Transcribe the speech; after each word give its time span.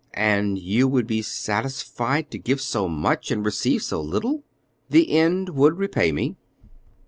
"And 0.17 0.57
you 0.57 0.87
would 0.87 1.05
be 1.05 1.21
satisfied 1.21 2.31
to 2.31 2.39
give 2.39 2.59
so 2.59 2.87
much 2.87 3.29
and 3.29 3.45
receive 3.45 3.83
so 3.83 4.01
little?" 4.01 4.43
"The 4.89 5.11
end 5.11 5.49
would 5.49 5.77
repay 5.77 6.11
me." 6.11 6.37